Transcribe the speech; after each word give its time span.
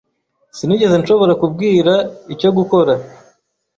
Sinigeze 0.57 0.95
nshobora 1.01 1.33
kubwira 1.41 1.93
icyo 2.33 2.49
gukora. 2.57 2.93